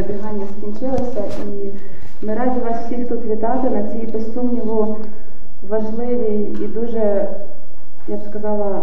[0.00, 1.70] Добігання скінчилися, і
[2.26, 4.96] ми раді вас всіх тут вітати на цій, без сумніву,
[5.68, 7.28] важливій і дуже,
[8.08, 8.82] я б сказала,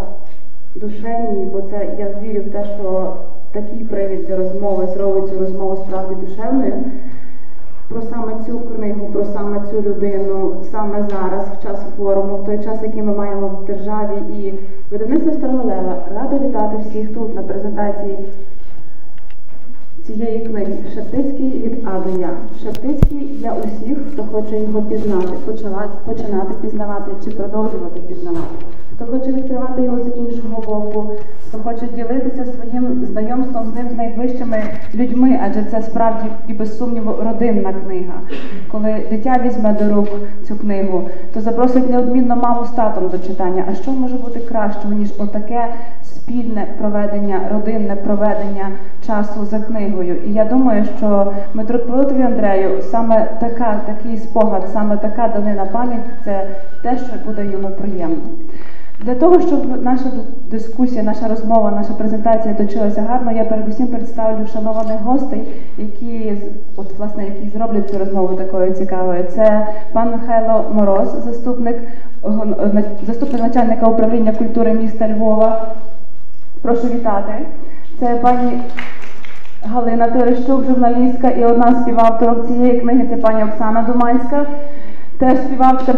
[0.76, 3.14] душевній, бо це я вірю в те, що
[3.52, 6.74] такий привід для розмови зробить цю розмову справді душевною.
[7.90, 12.64] Про саме цю книгу, про саме цю людину, саме зараз, в час форуму, в той
[12.64, 14.54] час, який ми маємо в державі, і
[14.92, 18.18] видавництво Старого Лева радо вітати всіх тут на презентації
[20.08, 22.30] цієї книги Шептицький від А до Я.
[22.64, 28.66] Шептицький для усіх, хто хоче його пізнати, починати, починати пізнавати чи продовжувати пізнавати,
[28.98, 31.12] хто хоче відкривати його з іншого боку,
[31.48, 34.64] хто хоче ділитися своїм знайомством з ним з найближчими
[34.96, 38.14] людьми, адже це справді і без сумніву родинна книга.
[38.72, 40.08] Коли дитя візьме до рук
[40.48, 43.64] цю книгу, то запросить неодмінно маму з татом до читання.
[43.72, 45.74] А що може бути кращого, ніж отаке
[46.04, 48.70] спільне проведення, родинне проведення
[49.06, 50.16] часу за книгою?
[50.28, 56.48] І я думаю, що митрополитові Андрею саме така, такий спогад, саме така данина пам'ять це
[56.84, 58.24] те, що буде йому приємно.
[59.00, 60.06] Для того, щоб наша
[60.52, 66.34] дискусія, наша розмова, наша презентація точилася гарно, я передусім представлю шанованих гостей, які
[66.76, 69.24] от, власне, які зроблять цю розмову такою цікавою.
[69.24, 71.76] Це пан Михайло Мороз, заступник
[73.08, 75.68] заступник начальника управління культури міста Львова.
[76.62, 77.34] Прошу вітати.
[78.00, 78.62] Це пані
[79.62, 83.08] Галина Терещук, журналістка і одна з співавторок цієї книги.
[83.10, 84.46] Це пані Оксана Думанська.
[85.20, 85.96] Теж співавтор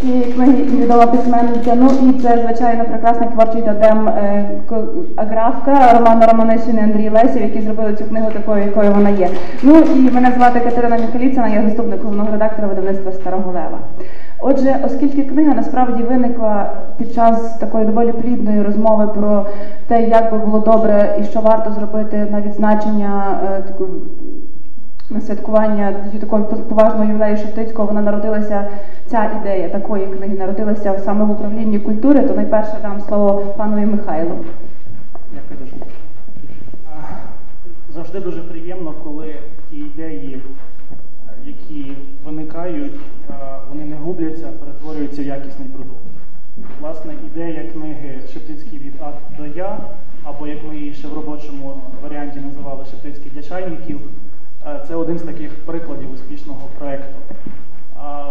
[0.00, 1.74] цієї книги і відома письменниця.
[1.74, 4.44] Ну і це, звичайно, прекрасний творчий тадем е,
[5.16, 9.28] аграфка Романа Романишини Андрій Лесів, які зробили цю книгу такою, якою вона є.
[9.62, 13.78] Ну і мене звати Катерина Михаліцина, я заступник головного редактора видавництва Старого Лева.
[14.40, 19.46] Отже, оскільки книга насправді виникла під час такої доволі плідної розмови про
[19.88, 23.90] те, як би було добре і що варто зробити на відзначення е, такої
[25.20, 28.68] святкування такого поважного ювілею Шептицького, вона народилася,
[29.06, 34.38] ця ідея такої книги народилася саме в управлінні культури, то найперше дам слово панові Михайлу.
[35.32, 35.72] Дякую дуже.
[37.94, 39.34] Завжди дуже приємно, коли
[39.70, 40.42] ті ідеї,
[41.44, 43.00] які виникають,
[43.68, 46.02] вони не губляться, перетворюються в якісний продукт.
[46.80, 49.78] Власне, ідея книги Шептицький від А до Я,
[50.24, 54.00] або як ми її ще в робочому варіанті називали Шептицький для чайників.
[54.66, 57.14] Е, це один з таких прикладів успішного проєкту.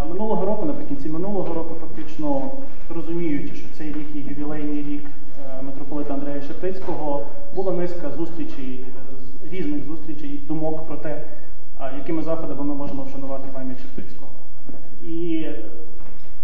[0.09, 2.51] Минулого року, наприкінці минулого року, фактично
[2.95, 7.25] розуміючи, що цей рік є ювілейний рік е, митрополита Андрея Шептицького,
[7.55, 11.21] була низка зустрічей, е, різних зустрічей, думок про те,
[11.97, 14.31] якими заходами ми можемо вшанувати пам'ять Шептицького.
[15.03, 15.45] І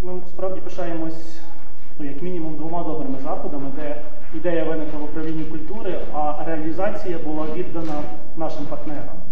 [0.04, 1.40] ми справді пишаємось,
[2.00, 4.02] ну, як мінімум, двома добрими заходами, де
[4.36, 8.02] ідея виникла в управлінні культури, а реалізація була віддана
[8.38, 9.27] нашим партнерам.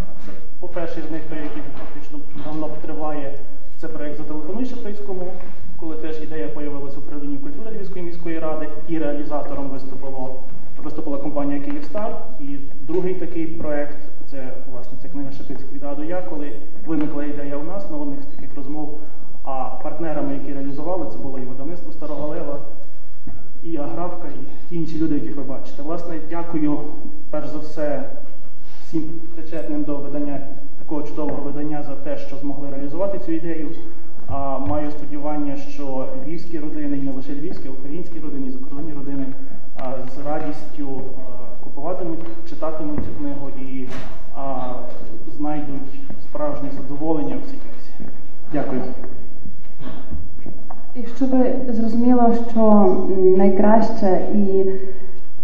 [0.66, 3.34] По-перше, з них той, який фактично давно триває,
[3.78, 5.32] це проєкт Зателефонуй Шептицькому,
[5.80, 10.36] коли теж ідея з'явилася в управлінні культури Львівської міської ради, і реалізатором виступило,
[10.84, 12.18] виступила компанія Київстар.
[12.40, 13.98] І другий такий проєкт
[14.32, 16.52] це власне ця книга Шептицький від до Я, коли
[16.86, 19.00] виникла ідея у нас на одних з таких розмов.
[19.44, 22.60] А партнерами, які реалізували, це було і видавництво Старого Лева,
[23.64, 25.84] і Аграфка, і ті інші люди, яких ви бачите.
[25.84, 26.80] Власне, дякую
[27.32, 28.04] перш за все
[28.88, 29.04] всім
[29.36, 30.40] причетним до видання
[30.80, 33.70] такого чудового видання за те, що змогли реалізувати цю ідею.
[34.28, 38.94] А маю сподівання, що львівські родини, і не лише львівські, а українські родини, і закордонні
[38.94, 39.26] родини
[39.78, 42.20] а, з радістю а, купуватимуть,
[42.50, 43.88] читатимуть цю книгу і
[44.36, 44.74] а,
[45.38, 48.12] знайдуть справжнє задоволення в цій книзі.
[48.54, 48.82] Дякую.
[50.96, 51.30] І щоб
[51.70, 52.96] зрозуміло, що
[53.38, 54.66] найкраще і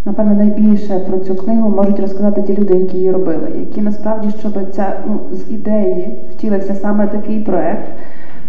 [0.06, 4.54] напевно, найбільше про цю книгу можуть розказати ті люди, які її робили, які насправді, щоб
[4.72, 7.88] ця ну, з ідеї втілився саме такий проект,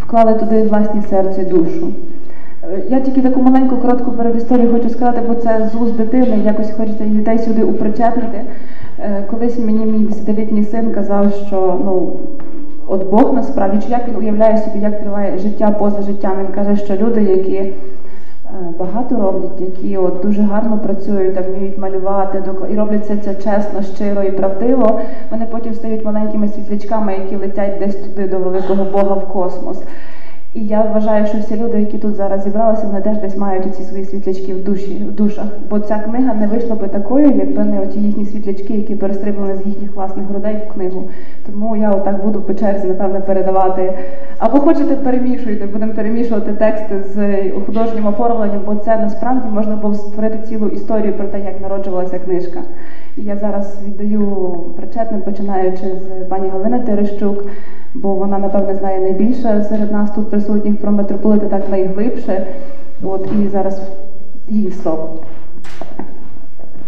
[0.00, 1.88] вклали туди власні серце і душу.
[2.64, 6.70] Е, я тільки таку маленьку коротку передісторію хочу сказати, бо це з уст дитини, якось
[6.70, 8.40] хочеться дітей сюди упричепнути.
[8.98, 12.12] Е, колись мені мій десятилітній син казав, що ну,
[12.86, 16.32] от Бог насправді, чи як він уявляє собі, як триває життя поза життям.
[16.40, 17.72] Він каже, що люди, які
[18.78, 23.82] багато роблять, які от дуже гарно працюють, там вміють малювати, і роблять це, це чесно,
[23.94, 25.00] щиро і правдиво.
[25.30, 29.82] Вони потім стають маленькими світлячками, які летять десь туди до великого Бога в космос.
[30.54, 33.82] І я вважаю, що всі люди, які тут зараз зібралися, вони теж десь мають ці
[33.82, 35.46] свої світлячки в душі, в душах.
[35.70, 39.66] Бо ця книга не вийшла би такою, якби не оті їхні світлячки, які перестрибували з
[39.66, 41.08] їхніх власних грудей в книгу.
[41.46, 43.98] Тому я отак буду по черзі, напевне, передавати.
[44.38, 50.38] Або хочете, перемішуйте, будемо перемішувати тексти з художнім оформленням, бо це насправді можна було створити
[50.48, 52.60] цілу історію про те, як народжувалася книжка.
[53.16, 54.26] І я зараз віддаю
[54.76, 57.44] причетним, починаючи з пані Галини Терещук,
[57.94, 62.46] бо вона, напевне, знає найбільше серед нас тут присутніх про митрополита, так найглибше.
[63.02, 63.80] От і зараз
[64.48, 65.18] її слово.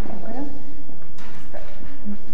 [0.06, 0.44] Дякую.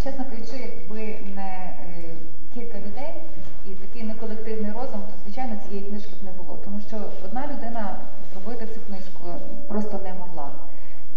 [0.05, 1.01] Чесно кажучи, якби
[1.37, 2.15] не е,
[2.55, 3.13] кілька людей
[3.67, 6.59] і такий не колективний розум, то звичайно цієї книжки б не було.
[6.65, 7.97] Тому що одна людина
[8.33, 9.25] зробити цю книжку
[9.69, 10.49] просто не могла.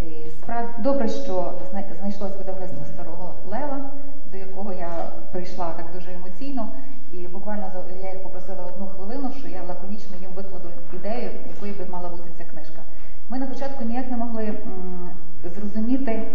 [0.01, 0.65] І справ...
[0.79, 1.51] Добре, що
[1.99, 3.79] знайшлось видавництво старого лева,
[4.31, 4.89] до якого я
[5.31, 6.67] прийшла так дуже емоційно.
[7.13, 11.73] І буквально за- я їх попросила одну хвилину, що я лаконічно їм викладу ідею, якою
[11.73, 12.79] би мала бути ця книжка.
[13.83, 14.53] Ми ніяк не могли
[15.55, 16.27] зрозуміти,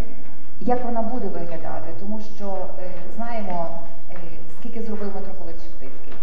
[0.61, 3.69] як вона буде виглядати, тому що е, знаємо,
[4.11, 4.15] е,
[4.59, 6.13] скільки зробив митрополит Шептицький.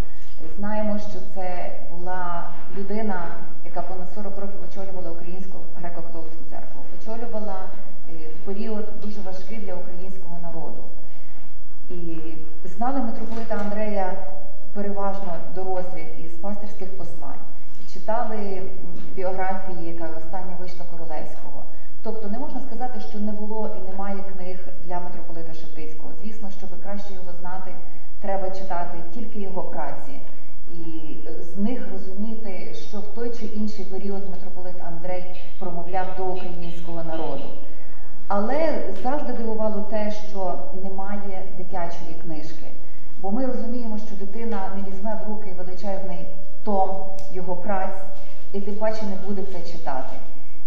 [0.56, 3.26] Знаємо, що це була людина,
[3.64, 7.56] яка понад 40 років очолювала українську греко-католицьку церкву, очолювала
[8.08, 10.84] е, в період дуже важкий для українського народу.
[11.90, 12.18] І
[12.64, 14.12] знали митрополита Андрея
[14.72, 17.40] переважно дорослих із пастирських послань,
[17.92, 18.62] читали
[19.14, 20.25] біографії, яка.
[22.06, 26.12] Тобто не можна сказати, що не було і немає книг для митрополита Шептицького.
[26.22, 27.70] Звісно, щоб краще його знати,
[28.20, 30.20] треба читати тільки його праці.
[30.72, 35.24] І з них розуміти, що в той чи інший період митрополит Андрей
[35.58, 37.44] промовляв до українського народу.
[38.28, 42.66] Але завжди дивувало те, що немає дитячої книжки.
[43.20, 46.28] Бо ми розуміємо, що дитина не візьме в руки величезний
[46.64, 46.96] том
[47.32, 48.02] його праць
[48.52, 50.16] і тим паче не буде це читати.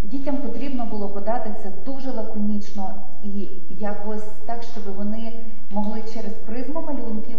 [0.04, 5.34] Дітям потрібно було подати це дуже лаконічно і якось так, щоб вони
[5.72, 7.38] могли через призму малюнків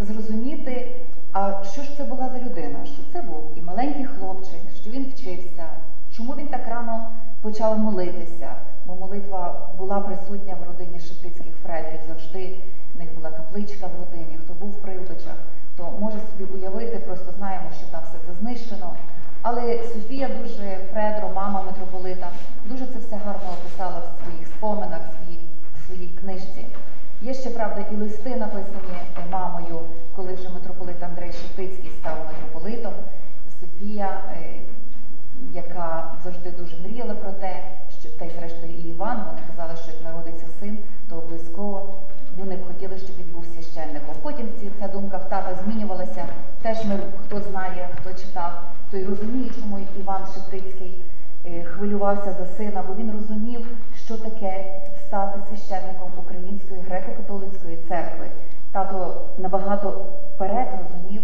[0.00, 0.96] зрозуміти,
[1.32, 5.04] а що ж це була за людина, що це був і маленький хлопчик, що він
[5.04, 5.66] вчився,
[6.16, 7.10] чому він так рано
[7.42, 8.52] почав молитися,
[8.86, 12.58] бо молитва була присутня в родині Шептицьких Фредрів, завжди
[12.94, 15.36] в них була капличка в родині, хто був в Прилбичах,
[15.76, 18.92] то може собі уявити, просто знаємо, що там все це знищено.
[19.48, 22.28] Але Софія дуже, Фредро, мама митрополита,
[22.64, 25.40] дуже це все гарно описала в своїх споминах, в своїй,
[25.74, 26.66] в своїй книжці.
[27.22, 29.80] Є ще, правда, і листи написані е, мамою,
[30.16, 32.92] коли вже митрополит Андрей Шептицький став митрополитом.
[33.60, 34.60] Софія, е,
[35.52, 37.62] яка завжди дуже мріяла про те,
[38.00, 40.78] що та й зрештою і Іван, вони казали, що як народиться син,
[41.08, 41.88] то обов'язково
[42.36, 44.14] вони б хотіли, щоб він був священником.
[44.22, 44.48] Потім
[44.80, 46.24] ця думка в тата змінювалася.
[46.62, 48.62] Теж ми, хто знає, хто читав,
[48.96, 51.00] той розуміє, чому Іван Шептицький
[51.46, 53.66] е, хвилювався за сина, бо він розумів,
[54.04, 58.26] що таке стати священником Української греко-католицької церкви.
[58.72, 59.90] Тато набагато
[60.34, 61.22] вперед розумів,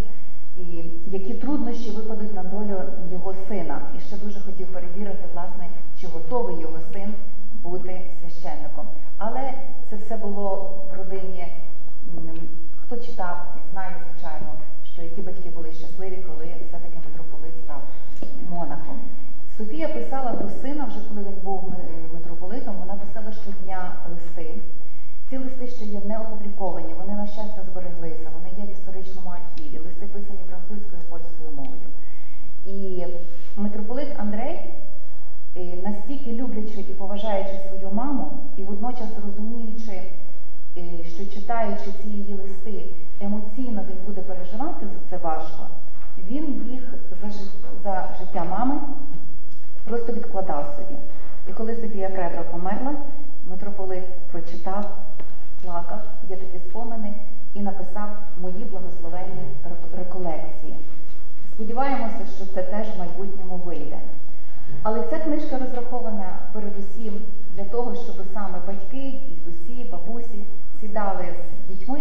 [0.57, 2.83] і які труднощі випадуть на долю
[3.13, 3.81] його сина.
[3.97, 5.69] І ще дуже хотів перевірити, власне,
[6.01, 7.15] чи готовий його син
[7.63, 8.87] бути священником.
[9.19, 9.53] Але
[9.91, 11.47] це все було в родині.
[12.85, 13.37] Хто читав,
[13.73, 14.49] знає, звичайно,
[14.93, 17.83] що які батьки були щасливі, коли все-таки митрополит став
[18.51, 19.01] монахом.
[19.83, 24.55] Софія писала до сина, вже коли він був е, митрополитом, вона писала щодня листи.
[25.31, 29.79] Ці листи ще є не опубліковані, вони, на щастя, збереглися, вони є в історичному архіві,
[29.79, 31.89] листи писані французькою і польською мовою.
[32.67, 33.07] І
[33.57, 34.61] митрополит Андрей,
[35.57, 40.03] е, настільки люблячи і поважаючи свою маму, і водночас розуміючи,
[40.77, 42.85] е, що читаючи ці її листи,
[43.21, 45.67] емоційно він буде переживати за це важко,
[46.29, 46.95] він їх
[47.83, 48.81] за життя мами
[49.93, 50.99] просто відкладав собі.
[51.49, 52.93] І коли Софія Фредро померла,
[53.51, 54.99] митрополит прочитав,
[55.65, 57.15] плакав, є такі спомини,
[57.55, 58.09] і написав
[58.41, 59.43] мої благословенні
[59.99, 60.77] реколекції.
[61.55, 63.99] Сподіваємося, що це теж в майбутньому вийде.
[64.83, 67.23] Але ця книжка розрахована передусім
[67.57, 70.47] для того, щоб саме батьки, дідусі, бабусі
[70.81, 71.25] сідали
[71.65, 72.01] з дітьми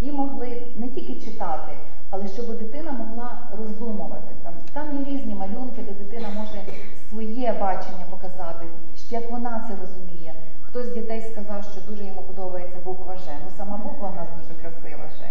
[0.00, 1.72] і могли не тільки читати,
[2.10, 4.34] але щоб дитина могла роздумувати.
[4.42, 6.58] Там, там є різні малюнки, де дитина може
[7.14, 8.66] своє бачення показати,
[8.96, 10.34] що як вона це розуміє.
[10.62, 13.24] Хтось з дітей сказав, що дуже йому подобається буква Ж.
[13.44, 15.30] Ну сама буква в нас дуже красива ще.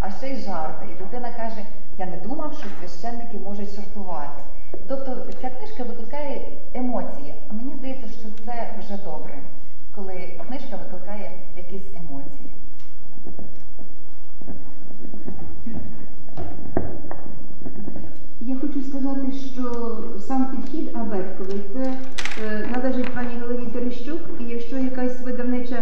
[0.00, 0.86] А ще й жарти.
[0.92, 1.66] І дитина каже:
[1.98, 4.42] Я не думав, що священники можуть жартувати.
[4.88, 7.34] Тобто ця книжка викликає емоції.
[7.50, 9.34] А мені здається, що це вже добре,
[9.94, 10.25] коли
[22.86, 25.76] належить пані Галині Терещук, і якщо якась видавнича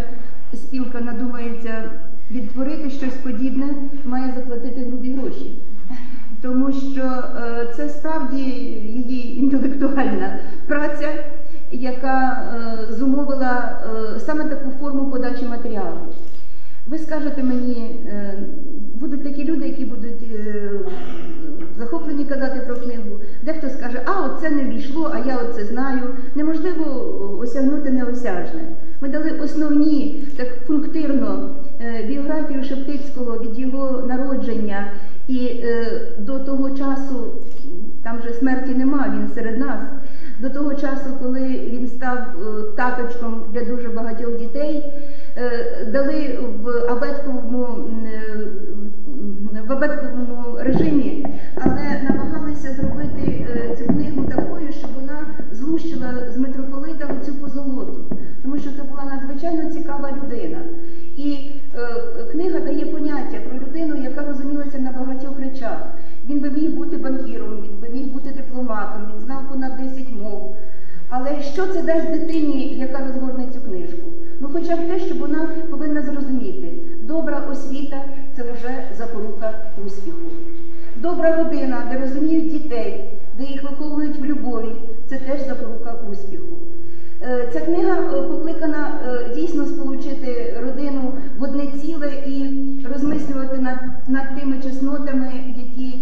[0.54, 1.90] спілка надумається
[2.30, 5.58] відтворити щось подібне, має заплатити грубі гроші.
[6.42, 11.08] Тому що е, це справді її інтелектуальна праця,
[11.73, 13.80] яка е, зумовила
[14.16, 15.99] е, саме таку форму подачі матеріалу.
[16.87, 18.06] Ви скажете мені,
[18.94, 20.30] будуть такі люди, які будуть
[21.78, 23.03] захоплені казати про книгу,
[23.44, 26.00] Дехто скаже, а оце не війшло, а я оце знаю.
[26.34, 28.60] Неможливо осягнути неосяжне.
[29.00, 34.92] Ми дали основні, так пунктирно, е, біографію Шептицького від його народження
[35.28, 35.86] і е,
[36.18, 37.32] до того часу,
[38.02, 39.80] там же смерті нема, він серед нас.
[40.40, 41.40] До того часу, коли
[41.72, 44.92] він став е, таточком для дуже багатьох дітей,
[45.92, 47.66] дали в абетковому,
[49.68, 57.08] в абетковому режимі, але намагалися зробити е, цю книгу такою, щоб вона злущила з митрополита
[57.26, 60.58] цю позолоту, тому що це була надзвичайно цікава людина.
[61.16, 61.88] І е,
[62.32, 65.86] книга дає поняття про людину, яка розумілася на багатьох речах.
[66.28, 70.56] Він би міг бути банкіром, він би міг бути дипломатом, він знав понад 10 мов.
[71.08, 74.08] Але що це дасть дитині, яка розгорне цю книжку?
[74.40, 76.72] Ну, хоча б те, що вона повинна зрозуміти,
[77.02, 78.04] добра освіта
[78.36, 79.54] це вже запорука
[79.86, 80.30] успіху.
[80.96, 84.72] Добра родина, де розуміють дітей, де їх виховують в любові,
[85.06, 86.56] це теж запорука успіху.
[87.22, 92.60] Е, Ця книга е, покликана е, дійсно сполучити родину в одне ціле і
[92.92, 96.00] розмислювати над, над тими чеснотами, які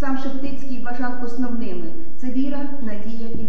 [0.00, 1.84] сам Шептицький вважав основними.
[2.16, 3.41] Це віра, надія і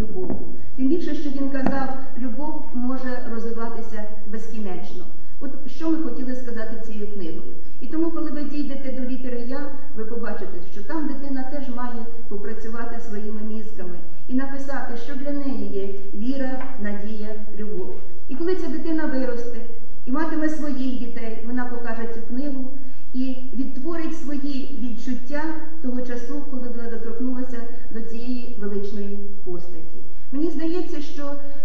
[0.93, 5.05] більше, що він казав, любов може розвиватися безкінечно.
[5.39, 7.53] От що ми хотіли сказати цією книгою.
[7.81, 9.59] І тому, коли ви дійдете до літери Я,
[9.95, 13.95] ви побачите, що там дитина теж має попрацювати своїми мізками
[14.27, 17.95] і написати, що для неї є віра, надія, любов.
[18.29, 19.59] І коли ця дитина виросте
[20.05, 22.71] і матиме своїх дітей, вона покаже цю книгу
[23.13, 25.43] і відтворить свої відчуття
[25.81, 27.57] того часу, коли вона доторкнулася
[27.93, 30.03] до цієї величної постаті.
[30.33, 31.62] Мені здається, що е,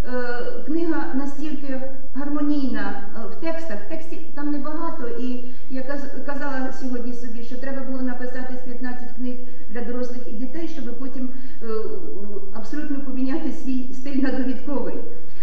[0.67, 1.83] книга настільки
[2.15, 5.83] гармонійна е, в текстах, текстів там небагато, і я
[6.27, 9.37] казала сьогодні собі, що треба було написати з 15 книг
[9.71, 11.29] для дорослих і дітей, щоб потім
[11.63, 11.67] е,
[12.55, 14.95] абсолютно поміняти свій стиль на довідковий.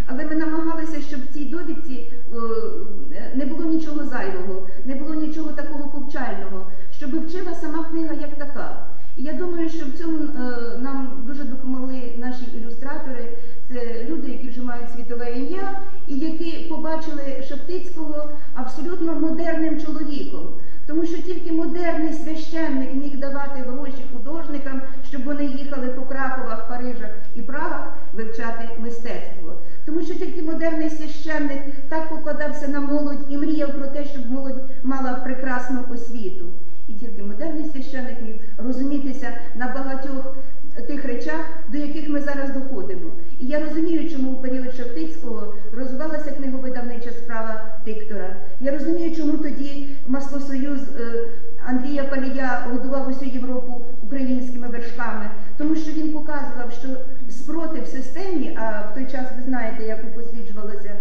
[0.08, 5.52] Але ми намагалися, щоб в цій довідці е, не було нічого зайвого, не було нічого
[5.52, 6.68] такого повчального,
[6.98, 8.88] щоб вчила сама книга як така.
[9.18, 13.38] І я думаю, що в цьому е, нам дуже допомогли наші ілюстратори.
[13.68, 20.48] Це люди, які вже мають світове ім'я, і які побачили Шептицького абсолютно модерним чоловіком.
[20.88, 27.10] Тому що тільки модерний священник міг давати гроші художникам, щоб вони їхали по Краковах, Парижах
[27.36, 29.54] і Прагах вивчати мистецтво.
[29.86, 34.70] Тому що тільки модерний священник так покладався на молодь і мріяв про те, щоб молодь
[34.84, 36.46] мала прекрасну освіту.
[36.88, 40.36] І тільки модерний священник міг розумітися на багатьох
[40.82, 43.12] тих речах, до яких ми зараз доходимо.
[43.40, 48.36] І я розумію, чому у період Шептицького розвивалася книговидавнича справа диктора.
[48.60, 51.28] Я розумію, чому тоді Маслосоюз е,
[51.66, 56.88] Андрія Палія годував усю Європу українськими вершками, тому що він показував, що
[57.30, 60.92] спротив системі, а в той час ви знаєте, як упосліджувалася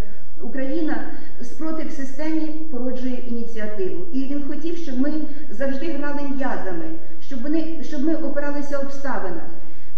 [0.42, 1.10] Україна,
[1.42, 4.04] спротив системі породжує ініціативу.
[4.12, 5.12] І він хотів, щоб ми
[5.50, 6.84] завжди грали м'язами,
[7.20, 9.46] щоб вони, щоб ми опиралися обставинах,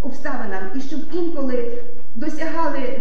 [0.03, 1.73] обставинам, і щоб інколи
[2.15, 3.01] досягали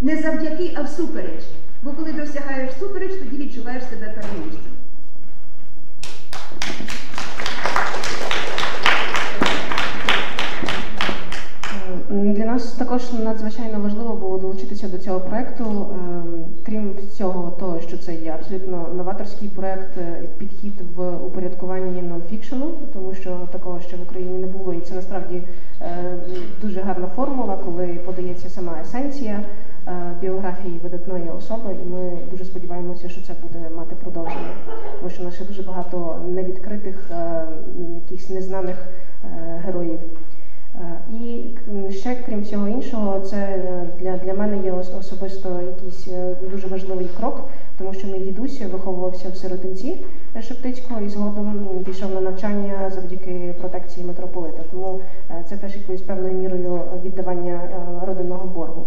[0.00, 1.42] не завдяки, а всупереч.
[1.82, 4.60] Бо коли досягаєш всупереч, тоді відчуваєш себе переможцем.
[12.10, 15.64] Для нас також надзвичайно важливо було долучитися до цього проекту.
[15.64, 22.72] Ем, Крім всього, того, що це є абсолютно новаторський проект, е, підхід в упорядкуванні нонфікшену,
[22.92, 25.42] тому що такого ще в Україні не було, і це насправді
[25.80, 26.18] е,
[26.62, 29.44] дуже гарна формула, коли подається сама есенція е,
[30.20, 34.54] біографії видатної особи, і ми дуже сподіваємося, що це буде мати продовження,
[34.98, 37.42] тому що у нас ще дуже багато невідкритих, е,
[37.94, 38.76] якихось незнаних
[39.24, 39.98] е, героїв.
[40.74, 41.44] Е, І
[41.92, 47.08] ще крім всього іншого, це е, для, для мене є особисто якийсь е, дуже важливий
[47.20, 50.04] крок, тому що мій дідусь виховувався в сиротинці
[50.36, 54.62] е, Шептицького і згодом пішов на навчання завдяки протекції митрополита.
[54.70, 55.00] Тому
[55.30, 57.60] е, це теж якоюсь певною мірою віддавання
[58.02, 58.86] е, родинного боргу.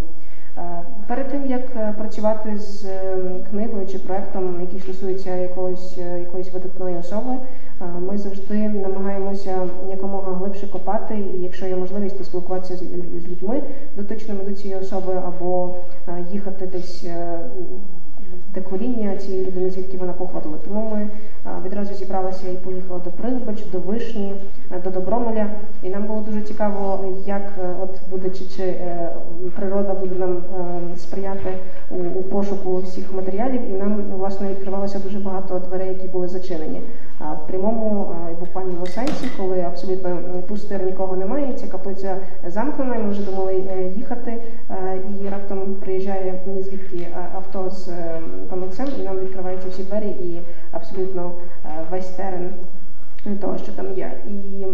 [1.09, 3.17] Перед тим як е, працювати з е,
[3.49, 7.35] книгою чи проектом, який стосується якоїсь, е, якоїсь видатної особи,
[7.99, 12.83] ми завжди намагаємося якомога глибше копати, і якщо є можливість, то спілкуватися з,
[13.27, 13.61] людьми
[13.95, 15.75] дотичними до цієї особи, або
[16.31, 17.05] їхати десь
[18.33, 20.57] е, де коріння цієї людини, звідки вона походила.
[20.67, 21.09] Тому ми
[21.65, 24.33] відразу зібралися і поїхали до Пригбач, до Вишні,
[24.71, 25.45] е, до Добромеля.
[25.83, 29.09] І нам було дуже цікаво, як е, от буде чи, чи е,
[29.55, 30.37] природа буде нам
[30.97, 31.53] сприяти
[31.91, 33.61] у, у пошуку всіх матеріалів.
[33.69, 36.81] І нам власне відкривалося дуже багато дверей, які були зачинені.
[37.19, 40.17] В прямому і буквальному сенсі, коли абсолютно
[40.47, 42.17] пустир нікого немає, ця каплиця
[42.47, 43.63] замкнена, ми вже думали
[43.97, 44.37] їхати.
[45.21, 47.89] І раптом приїжджає ні звідки авто з
[48.19, 51.31] е, пам'ятцем, і нам відкриваються всі двері, і абсолютно
[51.65, 52.53] е, весь терен
[53.41, 54.11] того, що там є.
[54.27, 54.65] І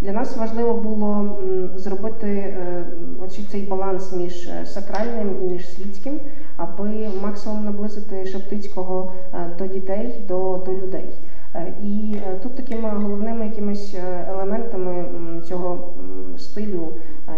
[0.00, 1.38] для нас важливо було
[1.76, 2.84] зробити е,
[3.24, 6.20] оці- цей баланс між сакральним і між світським,
[6.56, 9.12] аби максимум наблизити Шептицького
[9.58, 11.04] до дітей, до, до людей.
[11.54, 15.04] Е, І е, тут такими головними якимись е, елементами
[15.48, 15.94] цього
[16.38, 16.88] стилю,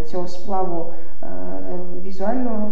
[0.07, 0.87] цього сплаву
[2.04, 2.71] візуального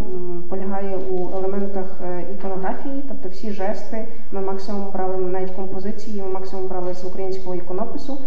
[0.48, 2.00] полягає у елементах
[2.34, 4.04] іконографії, тобто всі жести.
[4.32, 8.18] Ми максимум брали навіть композиції, ми максимум брали з українського іконопису.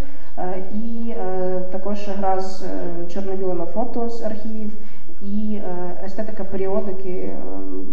[0.76, 1.14] І
[1.72, 2.64] також гра з
[3.10, 4.72] чорно-білими фото з архівів
[5.22, 5.62] і
[6.06, 7.86] естетика періодики ем,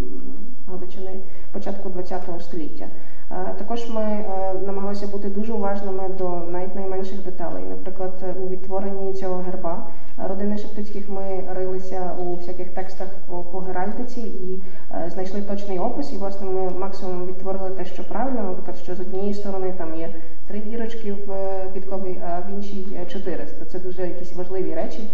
[0.67, 1.11] Галичини
[1.51, 2.87] початку ХХ століття.
[3.31, 7.63] Е, Також ми е, намагалися бути дуже уважними до навіть найменших деталей.
[7.69, 9.87] Наприклад, е, у відтворенні цього герба
[10.27, 13.07] родини Шептицьких ми рилися у всяких текстах
[13.51, 14.61] по, геральдиці і
[15.07, 16.13] знайшли точний опис.
[16.13, 18.41] І власне ми максимум відтворили те, що правильно.
[18.41, 20.09] Наприклад, що з однієї сторони там є
[20.47, 21.33] три дірочки в
[21.73, 23.65] підкові, а в іншій 400.
[23.65, 25.09] Це дуже якісь важливі речі.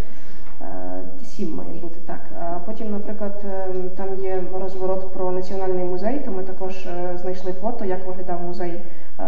[0.60, 2.20] Е, Сім має бути так.
[2.66, 7.84] Потім, наприклад, е, там є розворот про національний музей, то ми також е, знайшли фото,
[7.84, 8.80] як виглядав музей,
[9.18, 9.24] е,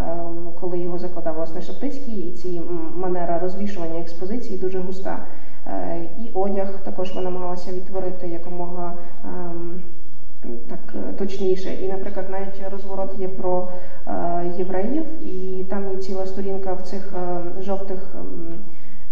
[0.61, 2.63] коли його закладав власне Шептицький, і ці
[2.95, 5.19] манера розвішування експозиції дуже густа.
[5.67, 8.93] Е, І одяг також ми намагалися відтворити якомога
[9.25, 9.83] ем,
[10.43, 11.75] так е, точніше.
[11.75, 13.69] І, наприклад, навіть розворот є про
[14.07, 14.13] е,
[14.59, 18.15] євреїв, і там є ціла сторінка в цих е, жовтих.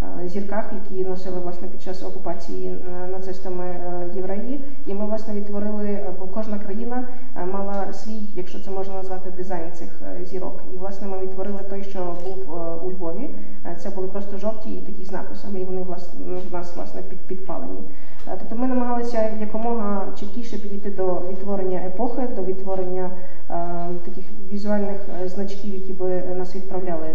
[0.02, 4.64] Е, зірках, які носили власне під час окупації е, нацистами е, євреї.
[4.86, 7.08] І ми власне відтворили, бо кожна країна
[7.52, 10.62] мала свій, якщо це можна назвати, дизайн цих зірок.
[10.74, 13.30] І власне ми відтворили той, що був у Львові.
[13.78, 17.02] Це були просто жовті і такі з написами, і вони власне ну, в нас власне
[17.02, 17.80] під, підпалені.
[18.24, 23.10] Тобто ми намагалися якомога чіткіше підійти до відтворення епохи, до відтворення
[23.50, 27.06] е, таких візуальних значків, які би нас відправляли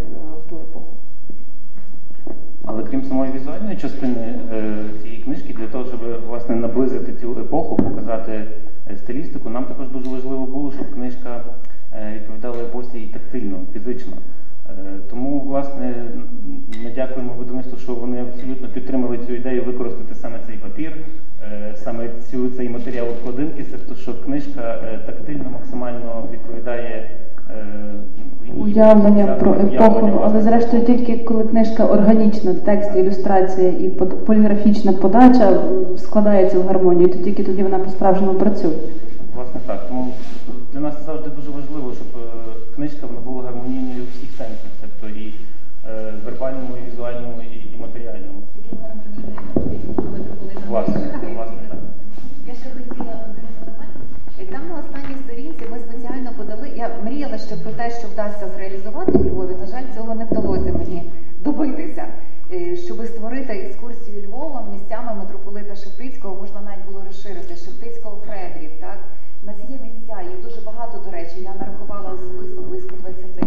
[0.46, 1.03] в ту епоху.
[2.66, 7.76] Але крім самої візуальної частини е, цієї книжки, для того, щоб власне наблизити цю епоху,
[7.76, 8.46] показати
[8.90, 11.44] е, стилістику, нам також дуже важливо було, щоб книжка
[11.92, 14.12] е, відповідала епосі і тактильно, фізично.
[15.10, 15.94] Тому, власне,
[16.84, 20.92] ми дякуємо видавництву, що вони абсолютно підтримали цю ідею використати саме цей папір,
[21.74, 27.10] саме цю, цей матеріал обкладинки, тобто, що книжка тактильно максимально відповідає.
[28.56, 33.88] Уявлення про епоху, але зрештою тільки коли книжка органічна, текст, ілюстрація і
[34.26, 35.60] поліграфічна подача
[35.98, 38.72] складається в гармонію, то тільки тоді вона по-справжньому працює.
[39.34, 39.88] Власне так.
[39.88, 40.12] Тому
[40.72, 42.26] для нас це завжди дуже важливо, щоб е,
[42.76, 45.34] книжка вона була гармонійною у всіх сенсах, тобто і
[45.88, 48.40] е, вербальному, і візуальному, і, матеріальному.
[50.68, 51.78] Власне так.
[52.46, 53.94] Я ще хотіла один елемент.
[54.40, 56.68] І Там на останній сторінці ми спеціально подали.
[56.76, 59.54] Я мріяла ще про те, що вдасться зреалізувати у Львові.
[59.60, 62.04] На жаль, цього не вдалося мені добитися.
[62.52, 68.70] Е, Щоб створити екскурсію Львовом місцями митрополита Шептицького, можна навіть було розширити Шептицького Фредрів.
[68.80, 68.98] Так
[69.42, 71.40] у нас є місця, їх дуже багато, до речі.
[71.40, 73.44] Я нарахувала особисто близько 20.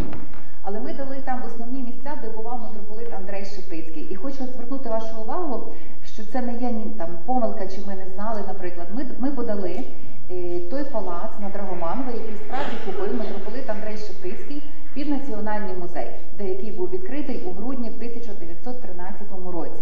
[0.63, 4.07] Але ми дали там основні місця, де бував митрополит Андрей Шептицький.
[4.11, 5.71] І хочу звернути вашу увагу,
[6.05, 8.87] що це не є ні там помилка, чи ми не знали, наприклад.
[8.93, 9.83] Ми, ми подали
[10.31, 14.63] е, той палац на Драгоманово, який справді купив митрополит Андрей Шептицький
[14.93, 19.21] під національний музей, де який був відкритий у грудні в 1913
[19.53, 19.81] році.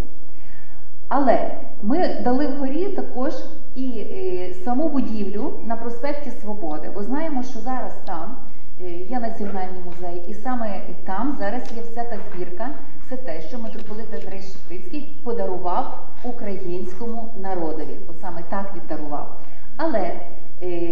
[1.08, 3.34] Але ми дали вгорі також
[3.76, 8.38] і е, саму будівлю на проспекті Свободи, бо знаємо, що зараз там
[8.82, 12.70] е, є національний музей, і саме там зараз є вся та збірка,
[13.06, 19.40] все те, що митрополит Андрей Шептицький подарував українському народові, бо саме так він дарував.
[19.78, 20.18] Але е,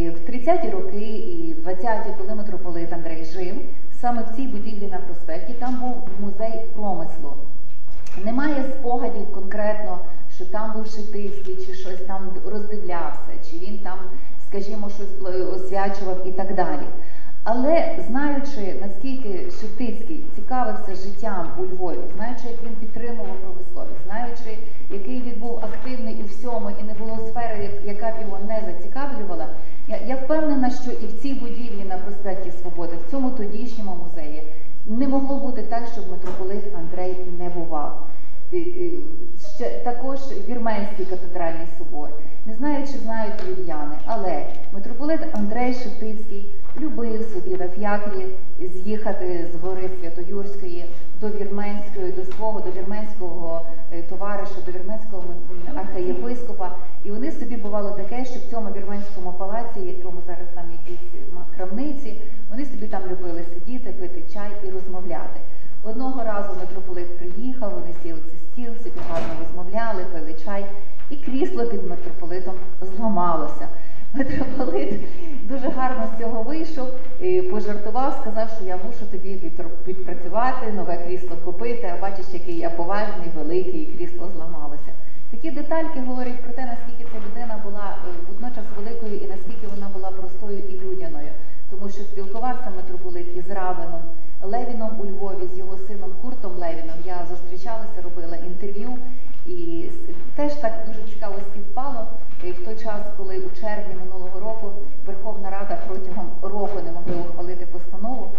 [0.09, 3.55] в 30-ті роки і в 20-ті, коли митрополит Андрей жив,
[4.03, 7.33] саме в цій будівлі на проспекті там був музей промислу.
[8.25, 9.99] Немає спогадів конкретно,
[10.35, 13.97] що там був Шептицький, чи щось там роздивлявся, чи він там,
[14.47, 16.87] скажімо, щось освячував і так далі.
[17.43, 25.21] Але знаючи, наскільки Шептицький цікавився життям у Львові, знаючи, як він підтримував промисловість, знаючи, який
[25.21, 29.47] він був активний у всьому і не було сфери, яка б його не зацікавлювала,
[29.87, 33.29] Я, я впевнена, що і в цій будівлі на проспекті Свободи, в цьому
[33.73, 34.43] тодішньому музеї,
[34.85, 38.07] не могло бути так, щоб митрополит Андрей не бував.
[38.53, 38.91] Е, е,
[39.55, 42.09] Ще також Вірменський катедральний собор.
[42.45, 48.25] Не знаю, чи знають львів'яни, але митрополит Андрей Шептицький любив собі на фіакрі
[48.73, 50.85] з'їхати з гори Святоюрської
[51.21, 55.23] до Вірменської, до свого, до вірменського е, товариша, до вірменського
[55.75, 56.75] архієпископа.
[57.03, 61.13] І вони собі бувало таке, що в цьому вірменському палаці, якому зараз там якісь
[61.57, 65.39] крамниці, вони собі там любили сидіти, пити чай і розмовляти.
[65.83, 70.65] Одного разу митрополит приїхав, вони сіли за стіл, собі гарно розмовляли, пили чай,
[71.09, 73.67] і крісло під митрополитом зламалося.
[74.13, 74.99] Митрополит
[75.43, 76.87] дуже гарно з цього вийшов,
[77.51, 79.51] пожартував, сказав, що я мушу тобі
[79.87, 84.91] відпрацювати, нове крісло купити, а бачиш, який я поважний, великий, і крісло зламалося.
[85.31, 89.87] Такі детальки говорять про те, наскільки ця людина була е, водночас великою і наскільки вона
[89.93, 91.29] була простою і людяною,
[91.71, 94.01] тому що спілкувався митрополит із Равеном,
[94.43, 96.95] Левіном у Львові, з його сином Куртом Левіном.
[97.05, 98.89] Я зустрічалася, робила інтерв'ю,
[99.45, 102.07] і с- теж так дуже цікаво співпало.
[102.43, 104.71] В той час, коли у червні минулого року
[105.05, 108.29] Верховна Рада протягом року не могли ухвалити постанову,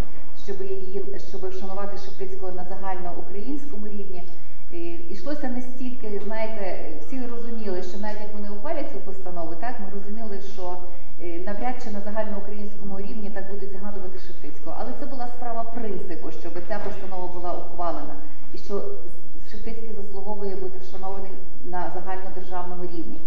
[0.44, 4.22] щоб її щоб вшанувати Шептицького на загальноукраїнському рівні.
[4.72, 4.78] І
[5.10, 9.86] йшлося не стільки, знаєте, всі розуміли, що навіть як вони ухвалять цю постанову, так ми
[10.00, 10.76] розуміли, що
[11.22, 14.76] е, навряд чи на загальноукраїнському рівні так будуть згадувати Шептицького.
[14.80, 18.14] Але це була справа принципу, щоб ця постанова була ухвалена,
[18.54, 18.82] і що
[19.50, 21.30] Шептицький заслуговує бути вшанований
[21.64, 23.20] на загальнодержавному рівні.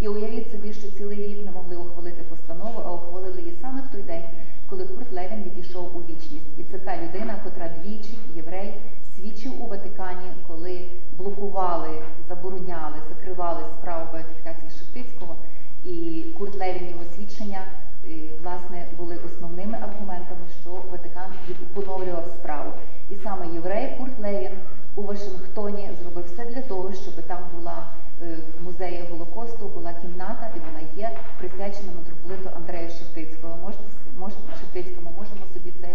[0.00, 3.92] І уявіть собі, що цілий рік не могли ухвалити постанову, а ухвалили її саме в
[3.92, 4.22] той день,
[4.70, 6.58] коли Курт Левін відійшов у вічність.
[6.58, 8.74] І це та людина, котра двічі єврей
[9.16, 10.80] свідчив у Ватикані, коли
[11.18, 11.88] блокували,
[12.28, 15.36] забороняли, закривали справу беатифікації Шептицького.
[15.84, 17.60] І Курт Левін його свідчення
[18.06, 18.10] е,
[18.42, 22.70] власне були основними аргументами, що Ватикан від- поновлював справу.
[23.10, 24.52] І саме єврей Курт Левін
[24.96, 27.86] у Вашингтоні зробив все для того, щоб там була
[28.22, 33.56] е, в музеї Голокосту була кімната, і вона є присвячена митрополиту Андрею Шептицького.
[33.62, 33.84] Можете
[34.18, 35.88] можете Шептицькому, можемо собі це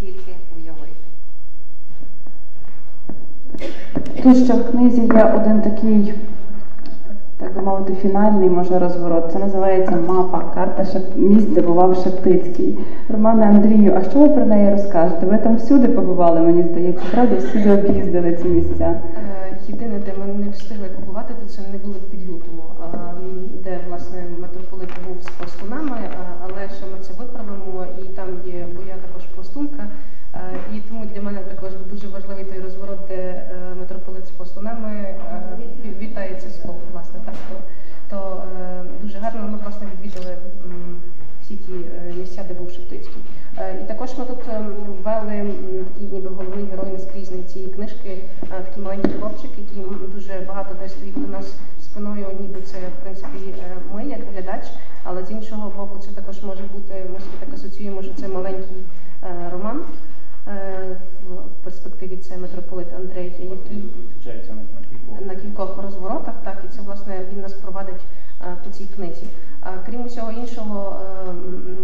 [0.00, 0.94] тільки уявити.
[4.22, 6.14] Тут ще в книзі один такий,
[7.38, 9.32] так би мовити, фінальний може розворот.
[9.32, 12.78] Це називається мапа, карта місць, де бував Шептицький.
[13.08, 15.26] Романе Андрію, а що ви про неї розкажете?
[15.26, 17.36] Ви там всюди побували, мені здається, правда?
[17.36, 18.84] Всюди об'їздили ці місця.
[19.16, 23.48] Е, Єдине, де ми не встигли побувати, то це не було в Підлютому, а, м,
[23.64, 28.66] де власне митрополит був з пластунами, а, але ще ми це виправимо, і там є,
[28.76, 29.82] бо я також пластунка.
[30.34, 30.38] е,
[30.74, 33.44] І тому для мене також дуже важливий той розворот, де е,
[33.80, 35.16] митрополит з пластунами е,
[35.58, 37.56] ві- вітається з Богом, власне, так то,
[38.10, 40.32] то е, дуже гарно ми власне відвідали
[40.66, 40.96] м,
[41.42, 43.22] всі ті е, місця, де був Шептицький.
[43.58, 45.54] Е, І також ми тут ем, ввели
[45.94, 50.88] такий ніби головний герой наскрізний цієї книжки, е, такий маленький хлопчик, який дуже багато де
[50.88, 54.64] стоїть до нас спиною, ніби це в принципі е, ми як глядач,
[55.04, 58.76] але з іншого боку, це також може бути, ми собі так асоціюємо, що це маленький
[59.24, 59.80] е, роман.
[61.28, 65.26] В перспективі це митрополит Андрей, який на, кількох.
[65.26, 68.02] на кількох розворотах, так і це власне він нас провадить
[68.64, 69.26] по цій книзі.
[69.86, 71.00] Крім усього іншого,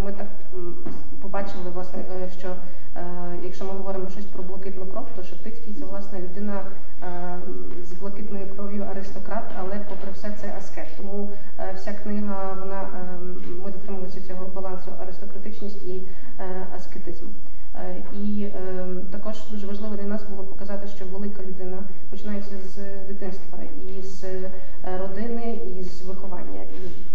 [0.04, 0.26] ми так
[1.30, 2.48] побачили, власне, е, що
[2.96, 3.04] е,
[3.42, 6.62] якщо ми говоримо щось про блакитну кров, то Шептицький це власне людина
[7.02, 7.38] е,
[7.84, 10.86] з блакитною кров'ю аристократ, але попри все це аскет.
[10.96, 11.30] Тому
[11.74, 12.88] вся книга вона
[13.64, 16.02] ми дотримувалися цього балансу аристократичність і
[16.76, 17.26] аскетизм.
[18.12, 18.48] І
[19.10, 21.78] також дуже важливо для нас було показати, що велика людина
[22.10, 22.76] починається з
[23.08, 24.50] дитинства і з е,
[24.98, 26.62] родини, і з виховання.
[26.62, 27.14] І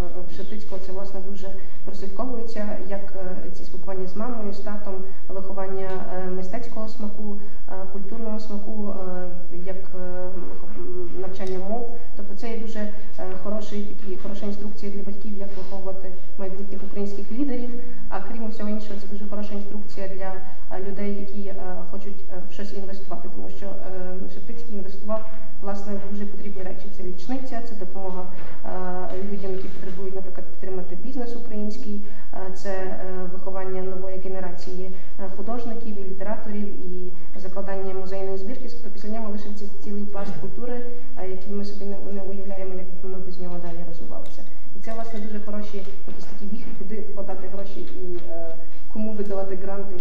[0.76, 1.48] в це власне дуже
[1.86, 4.94] прослідковується, як е, ці спілкування з мамою, з татом,
[5.28, 8.96] виховання е, мистецького смаку, е, культурного смаку,
[9.66, 9.92] як
[11.22, 11.98] навчання мов.
[12.18, 12.90] Тобто це є дуже
[13.44, 17.70] хороший такі хороша інструкція для батьків, як виховувати майбутніх українських лідерів.
[18.10, 20.34] А крім усього іншого, це дуже хороша інструкція для
[20.80, 21.54] людей, які
[21.92, 23.68] хочуть в щось інвестувати, тому що
[24.34, 25.30] Шептицький інвестував
[25.62, 26.86] власне в дуже потрібні речі.
[26.98, 28.26] Це лічниця, це допомога
[29.32, 32.02] людям, які потребують, наприклад, підтримати бізнес український,
[32.34, 32.98] е, це е,
[33.34, 38.70] виховання нової генерації е, художників і літераторів і закладання музейної збірки.
[38.72, 40.86] Тобто після нього лишився цілий пласт культури,
[41.30, 44.42] який ми собі не, не уявляємо, як ми без нього далі розвивалися.
[44.78, 48.56] І це власне дуже хороші якісь такі віхи, куди вкладати гроші і е,
[48.94, 49.96] кому видавати гранти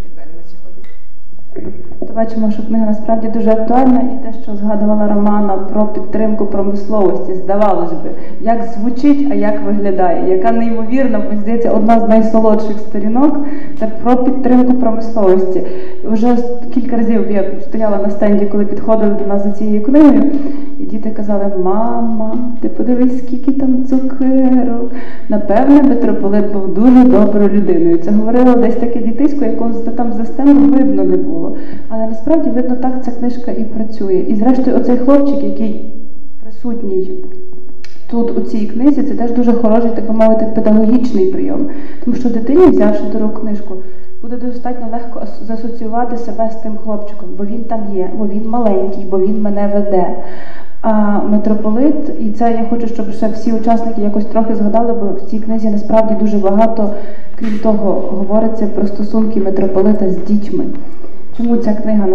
[2.17, 7.93] бачимо, що книга насправді дуже актуальна, і те, що згадувала Романа про підтримку промисловості, здавалось
[7.93, 10.37] би, як звучить, а як виглядає.
[10.37, 13.39] Яка неймовірна, мені здається, одна з найсолодших сторінок
[13.79, 15.63] це про підтримку промисловості.
[16.05, 16.37] Вже
[16.75, 20.23] кілька разів я стояла на стенді, коли підходили до нас за цією книгою,
[20.79, 24.91] і діти казали: Мама, ти подивись, скільки там цукерок.
[25.29, 27.99] Напевне, митрополит був дуже доброю людиною.
[27.99, 31.57] Це говорило десь таке дітисько, якого там за стендом видно не було.
[31.89, 34.25] Але насправді видно, так ця книжка і працює.
[34.29, 35.93] І зрештою, оцей хлопчик, який
[36.43, 37.11] присутній
[38.13, 41.67] тут у цій книзі, це теж дуже хороший, так би мовити, педагогічний прийом.
[42.05, 43.75] Тому що дитині, взявши до рук книжку,
[44.23, 49.05] буде достатньо легко засоціювати себе з тим хлопчиком, бо він там є, бо він маленький,
[49.05, 50.17] бо він мене веде.
[50.83, 55.31] А митрополит, і це я хочу, щоб ще всі учасники якось трохи згадали, бо в
[55.31, 56.91] цій книзі насправді дуже багато,
[57.39, 60.65] крім того, говориться про стосунки митрополита з дітьми.
[61.37, 62.07] Чому ця книга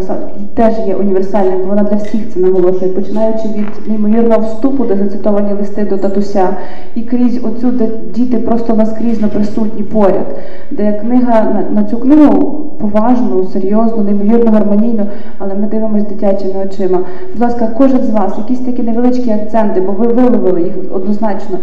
[0.53, 5.53] теж є універсальною, бо вона для всіх це наголошує, починаючи від неймовірного вступу, де зацитовані
[5.53, 6.49] листи до татуся,
[6.95, 10.36] і крізь оцю, де діти просто наскрізно присутні поряд,
[10.71, 15.06] де книга на, на цю книгу поважну, серйозну, неймовірно гармонійну,
[15.38, 16.99] але ми дивимося дитячими очима.
[17.34, 21.58] Будь ласка, кожен з вас, якісь такі невеличкі акценти, бо ви виловили їх однозначно.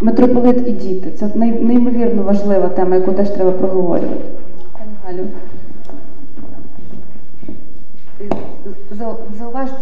[0.00, 4.24] Митрополит і діти це неймовірно важлива тема, яку теж треба проговорювати.
[4.72, 5.26] Пані Галю.
[9.00, 9.16] За-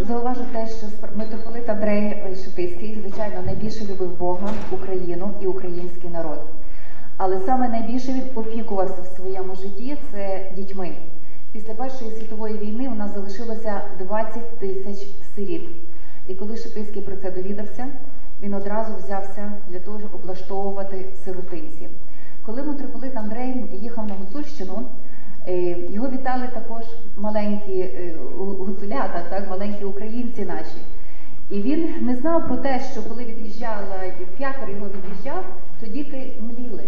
[0.07, 6.41] Зауважу, те, що митрополит Андрей Шептицький, звичайно, найбільше любив Бога, Україну і український народ.
[7.17, 10.91] Але саме найбільше він опікувався в своєму житті це дітьми.
[11.53, 15.69] Після Першої світової війни у нас залишилося 20 тисяч сиріт.
[16.29, 17.87] І коли Шептицький про це довідався,
[18.43, 21.89] він одразу взявся для того, щоб облаштовувати сиротинців.
[22.47, 24.83] Коли митрополит Андрей їхав на Гуцульщину,
[25.91, 26.85] Його вітали також
[27.17, 30.79] маленькі е, гуцулята, так, маленькі українці наші.
[31.51, 34.03] І він не знав про те, що коли від'їжджала
[34.39, 35.45] фіакр його від'їжджав,
[35.81, 36.85] то діти мліли.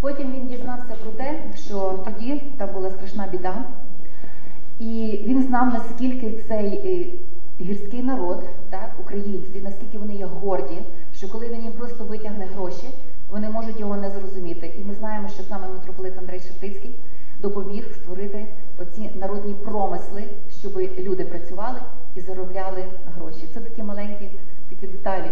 [0.00, 3.64] Потім він дізнався про те, що тоді там була страшна біда,
[4.78, 7.06] і він знав, наскільки цей е,
[7.64, 10.78] гірський народ, так, українці, наскільки вони є горді,
[11.14, 12.88] що коли він їм просто витягне гроші,
[13.30, 14.74] вони можуть його не зрозуміти.
[14.78, 16.94] І ми знаємо, що саме митрополит Андрей Шептицький
[17.42, 18.46] допоміг створити
[18.78, 20.24] оці народні промисли,
[20.60, 21.78] щоб люди працювали
[22.14, 22.84] і заробляли
[23.16, 23.48] гроші.
[23.54, 24.30] Це такі маленькі
[24.68, 25.30] такі деталі.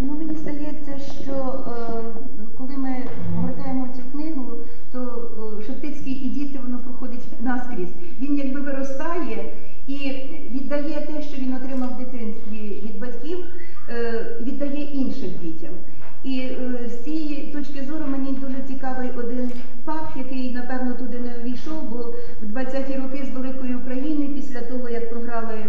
[0.00, 2.02] Ну, мені здається, що е,
[2.58, 3.04] коли ми
[3.36, 4.52] гортаємо цю книгу,
[4.92, 7.94] то е, Шептицький і діти воно проходить наскрізь.
[8.20, 9.52] Він якби виростає
[9.86, 9.96] і
[10.50, 13.38] віддає те, що він отримав в дитинстві від батьків,
[13.88, 15.74] е, віддає іншим дітям.
[16.24, 19.52] І е, з цієї точки зору мені дуже цікавий один
[19.84, 20.94] факт, який напевно
[21.66, 25.66] туди бо в 20-ті роки з Великої України, після того як програли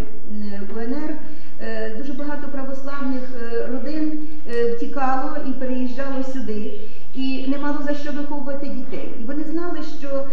[0.75, 1.15] УНР,
[1.61, 6.79] е, дуже багато православних е, родин е, втікало і переїжджало сюди,
[7.15, 9.09] і не мало за що виховувати дітей.
[9.21, 10.23] І вони знали, що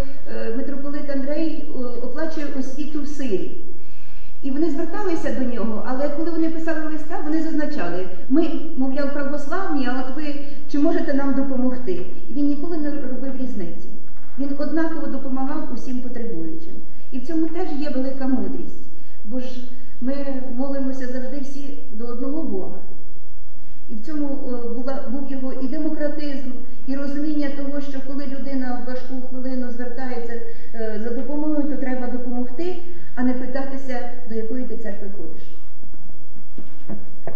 [0.57, 1.73] митрополит Андрей
[2.03, 3.65] оплачує освіту в Сирії.
[4.43, 9.87] І вони зверталися до нього, але коли вони писали листа, вони зазначали, ми, мовляв, православні,
[9.87, 10.35] а от ви
[10.73, 11.93] чи можете нам допомогти?
[12.31, 13.84] І він ніколи не робив різниці.
[14.39, 16.75] Він однаково допомагав усім потребуючим.
[17.11, 18.85] І в цьому теж є велика мудрість.
[19.25, 19.69] Бо ж
[20.01, 20.15] ми
[20.57, 22.79] молимося завжди всі до одного Бога.
[23.91, 26.51] І в цьому е, була, був його і демократизм,
[26.87, 30.33] і розуміння того, що коли людина в важку хвилину звертається
[30.75, 32.77] е, за допомогою, то треба допомогти,
[33.15, 35.43] а не питатися, до якої ти церкви ходиш.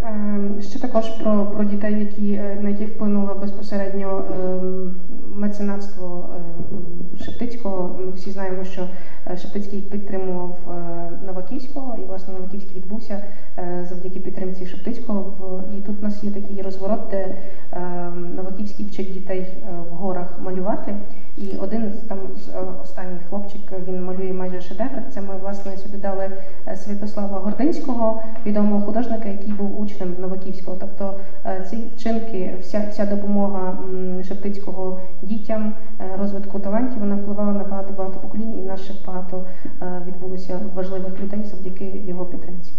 [0.03, 4.95] Ем, Ще також про, про дітей, які, е, на яких вплинуло безпосередньо ем,
[5.35, 7.99] меценатство ем, Шептицького.
[7.99, 8.87] Ми всі знаємо, що
[9.27, 13.23] е, Шептицький підтримував е, Новаківського, і власне Новаківський відбувся
[13.57, 15.33] е, завдяки підтримці Шептицького.
[15.77, 17.35] І тут у нас є такий розворот, де
[18.35, 20.95] Новаківський вчить дітей е, в горах малювати.
[21.37, 22.51] І один там з е,
[22.83, 25.01] останній хлопчик він малює майже шедевр.
[25.09, 26.31] Це ми власне сюди дали
[26.67, 30.77] е, Святослава Гординського, відомого художника, який був учнем Новаківського.
[30.79, 31.13] Тобто
[31.45, 33.77] е, ці вчинки, вся вся допомога
[34.27, 39.45] Шептицького дітям, е, розвитку талантів, вона впливала на багато багато поколінь, і наших багато
[39.81, 42.71] е, відбулося важливих людей завдяки його підтримці.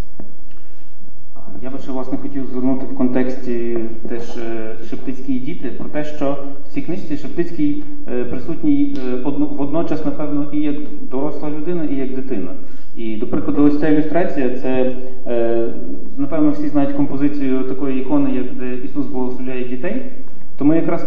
[1.63, 3.77] Я би ще власне хотів звернути в контексті
[4.09, 6.37] теж е, Шептицькі діти про те, що
[6.67, 7.83] в цій книжці Шептицький
[8.29, 8.97] присутній
[9.57, 10.75] водночас, напевно, і як
[11.11, 12.51] доросла людина, і як дитина.
[12.95, 14.95] І, до прикладу, ось ця ілюстрація це,
[16.17, 20.11] напевно, всі знають композицію такої ікони, як де Ісус благословляє дітей.
[20.61, 21.05] То ми якраз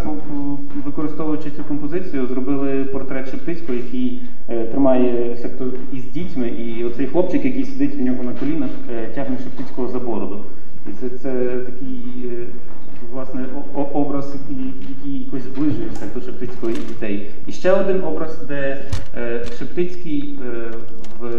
[0.85, 7.45] використовуючи цю композицію, зробили портрет Шептицького, який е, тримає сектор із дітьми, і оцей хлопчик,
[7.45, 10.45] який сидить в нього на колінах, е, тягне Шептицького за бороду.
[10.89, 11.31] І це, це
[11.67, 12.47] такий е,
[13.13, 13.47] власне
[13.93, 17.31] образ, який, якось зближує сектор Шептицького і дітей.
[17.47, 18.83] І ще один образ, де
[19.59, 20.39] Шептицький
[21.21, 21.31] в,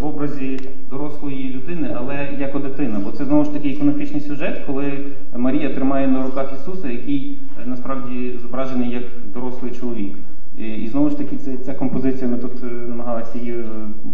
[0.00, 0.58] в образі
[0.90, 2.93] дорослої людини, але як дитина.
[3.34, 8.90] Знову ж таки іконографічний сюжет, коли Марія тримає на руках Ісуса, який е, насправді зображений
[8.90, 9.02] як
[9.34, 10.14] дорослий чоловік.
[10.58, 13.64] І, знову ж таки, це, ця композиція ми тут е, намагалися її е,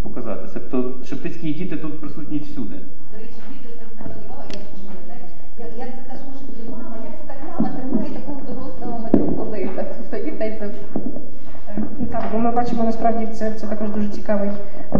[0.03, 0.49] показати.
[0.55, 2.77] Тобто шептицькі діти тут присутні всюди.
[3.13, 6.97] До речі, діти звертали увагу, я можу пам'ятати, як, як це каже, може бути мама,
[7.05, 9.87] як це так мама тримає такого дорослого митрополита.
[10.11, 10.71] Тобто дітей це
[11.79, 14.51] Е, Так, бо ми бачимо насправді це, це також дуже цікавий,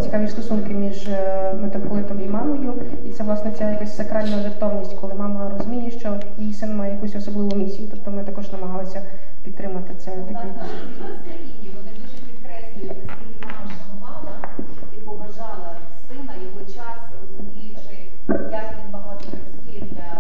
[0.03, 2.75] цікаві стосунки між е, митрополитом і мамою.
[3.07, 7.17] І це власне ця якась сакральна жертовність, коли мама розуміє, що її син має якусь
[7.17, 7.89] особливу місію.
[7.91, 9.03] Тобто ми також намагалися
[9.45, 14.37] підтримати це Україні вони дуже підкреслюють, наскільки мама шанувала
[14.97, 15.71] і поважала
[16.09, 17.97] сина, його час, розуміючи,
[18.61, 20.11] як він багато працює для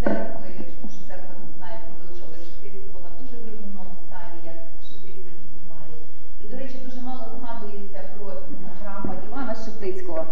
[0.00, 0.48] церкви,
[0.80, 5.34] тому що церква, ми знаємо, коли очолив Шептицький, була в дуже руйнівному стані, як Шептицький
[5.46, 5.96] піднімає.
[6.42, 8.36] І, до речі, дуже мало згадується про м,
[8.80, 10.22] графа Івана Шептицького.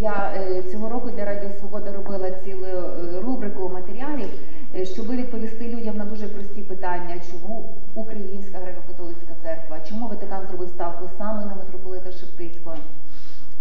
[0.00, 4.30] Я е, цього року для Радіо Свобода робила цілу е, рубрику матеріалів,
[4.74, 10.68] е, щоб відповісти людям на дуже прості питання, чому Українська греко-католицька церква, чому Ватикан зробив
[10.68, 12.76] ставку саме на митрополита Шептицького.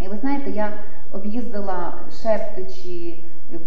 [0.02, 0.74] І ви знаєте, я
[1.12, 3.60] об'їздила Шептичі, е,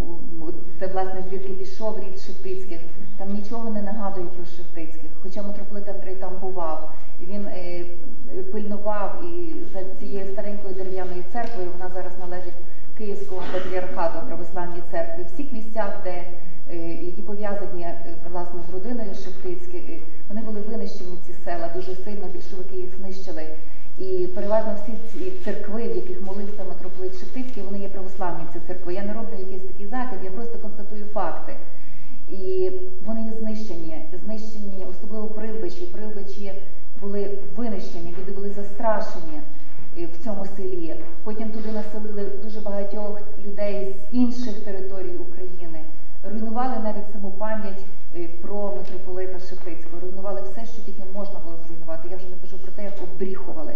[0.79, 2.81] це власне звідки пішов рід Шептицьких.
[3.19, 6.93] Там нічого не нагадує про Шептицьких, хоча митрополит Андрей там бував.
[7.21, 7.85] Він е,
[8.53, 12.55] пильнував і за цією старенькою дерев'яною церквою вона зараз належить
[12.99, 15.23] Київського патріархату православній церкві.
[15.23, 16.25] В всіх місцях, де
[16.71, 21.95] е, які пов'язані е, власне з родиною Шептицьких, е, вони були винищені ці села дуже
[21.95, 22.27] сильно.
[22.35, 23.47] Більшовики їх знищили.
[23.99, 28.95] І переважно всі ці церкви, в яких молився митрополит Шептицький, вони є православні ці церкви.
[28.95, 31.57] Я не роблю якийсь такий захід, я просто констатую факти.
[32.29, 32.71] І
[33.07, 35.87] вони є знищені, знищені, особливо прилбичі.
[35.87, 36.53] Прилбичі
[37.01, 39.41] були винищені, люди були застрашені
[39.99, 40.95] е, в цьому селі.
[41.25, 45.81] Потім туди населили дуже багатьох людей з інших територій України.
[46.31, 47.85] Руйнували навіть саму пам'ять
[48.17, 50.01] е, про митрополита Шептицького.
[50.03, 52.09] Руйнували все, що тільки можна було зруйнувати.
[52.11, 53.75] Я вже не кажу про те, як обріхували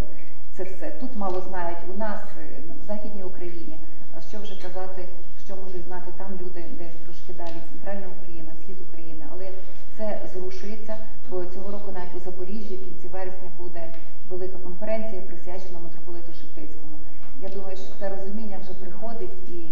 [0.59, 0.91] це все.
[0.91, 3.79] Тут мало знають у нас е, в Західній Україні.
[4.17, 5.09] А що вже казати,
[5.45, 9.25] що можуть знати там люди, десь трошки далі, центральна Україна, схід України.
[9.33, 9.51] Але
[9.97, 10.97] це зрушується,
[11.31, 13.83] бо цього року навіть у Запоріжжі в кінці вересня буде
[14.31, 16.97] велика конференція, присвячена митрополиту Шептицькому.
[17.41, 19.71] Я думаю, що це розуміння вже приходить і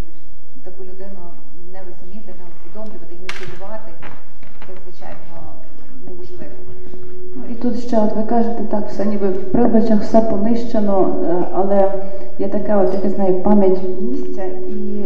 [0.64, 1.22] таку людину
[1.72, 3.92] не розуміти, не усвідомлювати, і не цінувати,
[4.66, 5.54] це звичайно
[6.04, 6.54] неможливо.
[7.36, 11.44] Ну, І тут ще, от ви кажете, так, все ніби в прибачах, все понищено, е,
[11.52, 11.92] але
[12.38, 15.04] є таке, от яке знаю, пам'ять місця і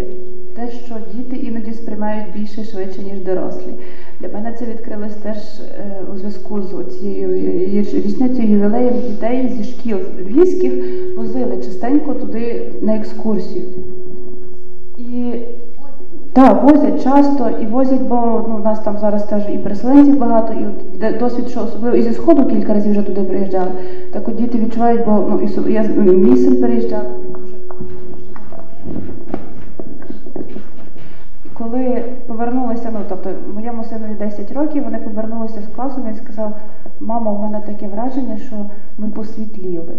[0.57, 3.73] те, що діти іноді сприймають більше швидше, ніж дорослі.
[4.21, 7.35] Для мене це відкрилось теж е, у зв'язку з цією
[7.83, 10.73] річницею ювілеєм дітей зі шкіл львівських
[11.17, 13.65] возили частенько туди на екскурсію.
[14.99, 15.33] І
[16.33, 20.53] так, возять часто і возять, бо ну, у нас там зараз теж і переселенців багато,
[20.53, 23.71] і от досвід, що особливо і зі сходу кілька разів вже туди приїжджали.
[24.13, 27.03] Так от діти відчувають, бо ну і со- я з- мій син переїжджав.
[31.55, 36.57] Коли повернулися, ну тобто моєму синові 10 років, вони повернулися з класу, він сказав,
[37.01, 38.57] мамо, у мене таке враження, що
[38.99, 39.93] ми посвітліли.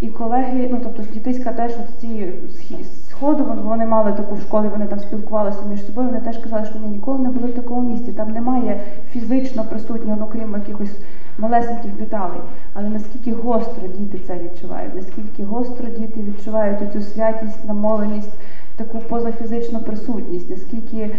[0.00, 2.84] І колеги, ну тобто дітиська теж от ці схі-
[3.22, 6.08] сходу, вони мали таку в школі, вони там спілкувалися між собою.
[6.08, 8.12] Вони теж казали, що вони ніколи не були в такому місці.
[8.12, 8.80] Там немає
[9.10, 10.96] фізично присутнього, ну крім якихось
[11.38, 12.40] малесеньких деталей.
[12.74, 18.34] Але наскільки гостро діти це відчувають, наскільки гостро діти відчувають цю святість, намоленість,
[18.76, 21.10] таку позафізичну присутність, наскільки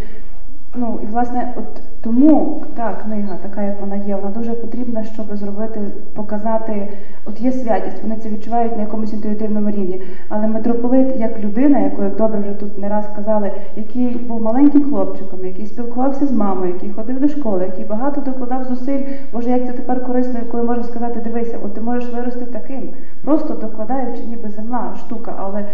[0.76, 5.36] Ну і власне, от тому та книга, така як вона є, вона дуже потрібна, щоб
[5.36, 5.82] зробити,
[6.14, 6.88] показати,
[7.26, 10.02] от є святість, вони це відчувають на якомусь інтуїтивному рівні.
[10.30, 14.84] Але митрополит, як людина, яку як добре вже тут не раз казали, який був маленьким
[14.84, 19.02] хлопчиком, який спілкувався з мамою, який ходив до школи, який багато докладав зусиль.
[19.34, 22.90] Боже, як це тепер корисно, коли можна сказати, дивися, от ти можеш вирости таким,
[23.24, 25.66] просто докладаючи, ніби земна штука, але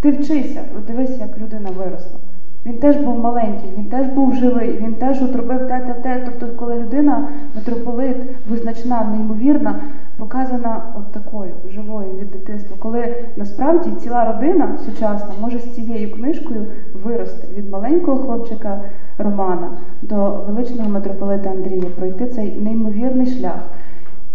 [0.00, 2.18] ти вчися, дивися, як людина виросла.
[2.66, 6.22] Він теж був маленький, він теж був живий, він теж от робив те, те, те.
[6.24, 8.16] Тобто, коли людина, митрополит,
[8.50, 9.80] визначна, неймовірна,
[10.18, 16.66] показана от такою живою від дитинства, коли насправді ціла родина сучасна може з цією книжкою
[17.04, 18.80] вирости від маленького хлопчика
[19.18, 19.68] Романа
[20.02, 23.68] до величного митрополита Андрія, пройти цей неймовірний шлях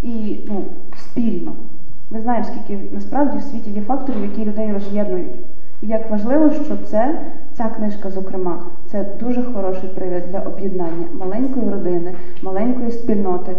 [0.02, 0.64] і ну,
[0.98, 1.52] спільно.
[2.10, 5.36] Ми знаємо, скільки насправді в світі є факторів, які людей роз'єднують.
[5.82, 7.20] І як важливо, що це,
[7.54, 13.56] ця книжка, зокрема, це дуже хороший привід для об'єднання маленької родини, маленької спільноти,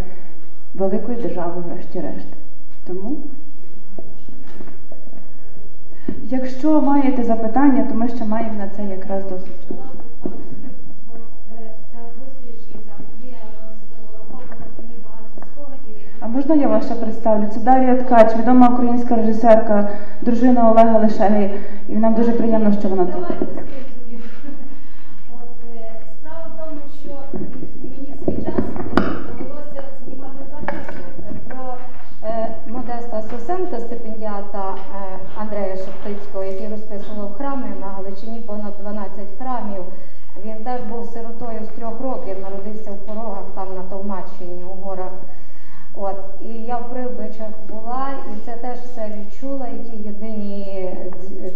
[0.74, 2.26] великої держави, врешті-решт.
[2.86, 3.16] Тому,
[6.22, 10.32] якщо маєте запитання, то ми ще маємо на це якраз досить часу.
[11.92, 13.38] Ця зустріч і ця подія
[14.00, 15.96] розрахована мені багато спогадів.
[16.32, 17.46] Можна я вас ще представлю?
[17.54, 19.88] Це Дар'я Ткач, відома українська режисерка,
[20.20, 21.50] дружина Олега Лешеги.
[21.88, 23.26] І нам дуже приємно, що вона тут.
[32.24, 32.54] Е,
[33.30, 39.84] Сосенка, стипендіата е, Андрея Шептицького, який розписував храми на Галичині понад 12 храмів.
[40.44, 45.12] Він теж був сиротою з трьох років, народився в порогах там на Товмаччині у горах.
[46.00, 49.66] От і я в Прибичах була, і це теж все відчула.
[49.66, 50.90] І ті єдині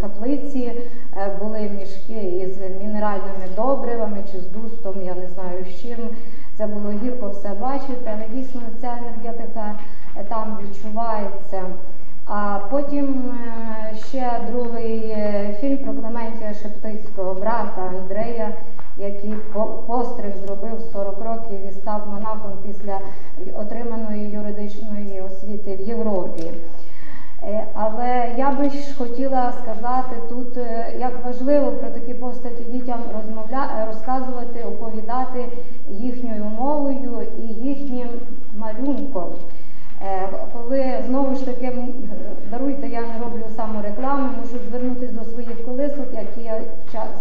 [0.01, 0.73] каплиці
[1.17, 5.99] е, були мішки із мінеральними добривами чи з дустом, я не знаю з чим.
[6.57, 9.75] Це було гірко все бачити, але дійсно ця енергетика
[10.17, 11.63] е, там відчувається.
[12.27, 18.53] А потім е, ще другий е, фільм про Клементія Шептицького, брата Андрея,
[18.99, 22.99] який по- постриг зробив 40 років і став монахом після
[23.55, 26.53] отриманої юридичної освіти в Європі.
[27.45, 33.01] Е, Але я би ж хотіла сказати тут, е, як важливо про такі постаті дітям
[33.17, 33.71] розмовля...
[33.79, 35.49] е, розказувати, оповідати
[35.89, 38.09] їхньою мовою і їхнім
[38.59, 39.29] малюнком.
[40.53, 41.73] Коли знову ж таки
[42.51, 46.61] даруйте, я не роблю самореклами, мушу звернутися до своїх колисок, які я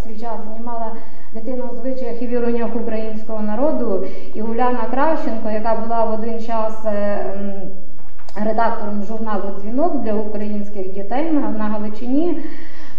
[0.04, 0.92] свій час знімала
[1.34, 6.86] дитина у звичаях і віруваннях українського народу, і Уляна Кравченко, яка була в один час.
[6.86, 7.26] е,
[8.36, 12.38] редактором журналу Дзвінок для українських дітей на Галичині.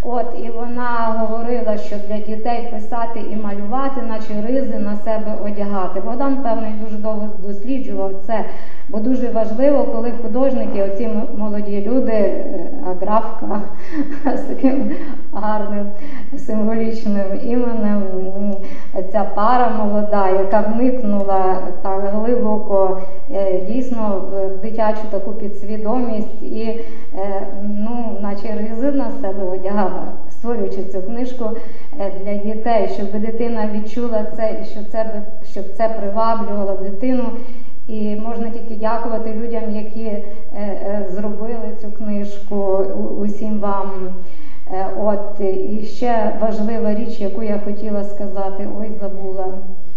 [0.05, 6.01] От і вона говорила, що для дітей писати і малювати, наче ризи на себе одягати.
[6.01, 8.45] Богдан, певно, дуже довго досліджував це,
[8.89, 12.69] бо дуже важливо, коли художники, оці молоді люди, е,
[13.01, 13.61] графка
[14.37, 14.91] з таким
[15.33, 15.87] гарним
[16.39, 18.03] символічним іменем,
[19.13, 23.01] ця пара молода, яка вникнула так глибоко
[23.35, 26.81] е, дійсно в- дитячу таку підсвідомість і
[27.19, 29.45] е, ну, наче ризи на себе
[29.93, 31.51] одягала, створюючи цю книжку
[32.01, 37.25] е, для дітей, щоб дитина відчула це і щоб це, щоб це приваблювало дитину.
[37.89, 40.23] І можна тільки дякувати людям, які е,
[40.57, 42.57] е, зробили цю книжку,
[43.19, 43.91] усім вам.
[45.05, 49.47] От і ще важлива річ, яку я хотіла сказати, ой, забула.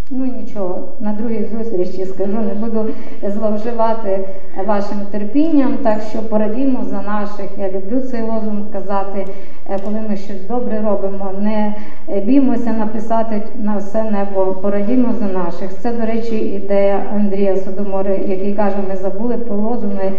[0.10, 2.86] Ну нічого, на другій зустрічі скажу, не буду
[3.24, 4.20] зловживати
[4.68, 7.46] вашим терпінням, так що порадімо за наших.
[7.58, 9.26] Я люблю цей лозунг казати,
[9.70, 11.32] е, коли ми щось добре робимо.
[11.42, 11.74] Не
[12.22, 15.74] біймося написати на все небо, порадімо за наших.
[15.80, 20.12] Це, до речі, ідея Андрія Содомори, який каже, ми забули про лозунги.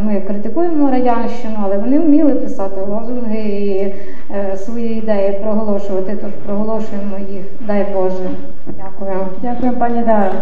[0.00, 3.94] Ми критикуємо радянщину, але вони вміли писати лозунги і
[4.34, 6.16] е, свої ідеї проголошувати.
[6.22, 7.44] Тож проголошуємо їх.
[7.60, 8.30] Дай Боже.
[8.66, 9.29] Дякую.
[9.38, 10.32] Дякую, пані Дара.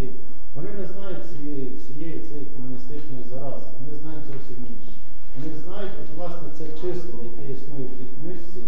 [0.00, 0.10] Наші
[0.54, 4.92] вони не знають цієї всієї цієї комуністичної зарази, вони знають зовсім інше.
[5.34, 8.60] Вони знають, от, власне, це чисте, яке існує в тій книжці,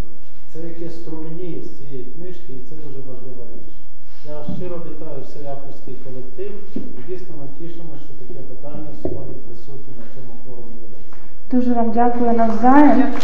[0.51, 3.69] це яке струменіє з цієї книжки, і це дуже важлива річ.
[4.35, 9.93] Я щиро вітаю цей авторський колектив і дійсно ми тішимо, що таке питання сьогодні присутнє
[10.01, 10.75] на цьому форумі.
[11.53, 13.15] Дуже вам дякую навзаєм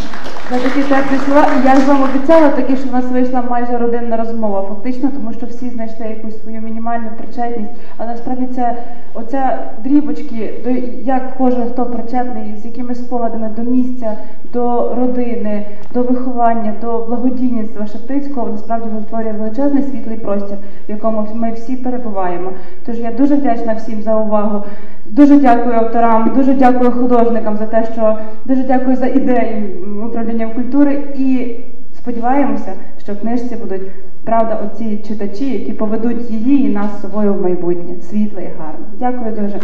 [0.50, 1.46] за такі теплі слова.
[1.64, 5.46] Я ж вам обіцяла таки, що в нас вийшла майже родинна розмова, фактично, тому що
[5.46, 7.70] всі знайшли якусь свою мінімальну причетність.
[7.96, 8.76] Але насправді це
[9.14, 10.70] оця дрібочки, до
[11.04, 14.16] як кожен хто причетний, з якими спогадами до місця,
[14.52, 20.56] до родини, до виховання, до благодійництва Шептицького насправді витворює величезний світлий простір,
[20.88, 22.50] в якому ми всі перебуваємо.
[22.86, 24.64] Тож я дуже вдячна всім за увагу.
[25.10, 29.76] Дуже дякую авторам, дуже дякую художникам за те, що дуже дякую за ідеї
[30.06, 31.56] управління культури і
[31.96, 32.72] сподіваємося,
[33.02, 33.82] що в книжці будуть
[34.24, 37.94] правда оці читачі, які поведуть її і нас з собою в майбутнє.
[38.02, 38.86] Світле і гарне.
[38.98, 39.60] Дякую дуже.